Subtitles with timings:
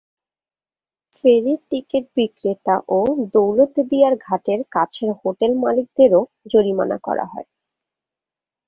[1.13, 2.99] ফেরির টিকিট বিক্রেতা ও
[3.33, 7.47] দৌলতদিয়ার ঘাটের কাছের হোটেল মালিকদেরও জরিমানা করা হয়।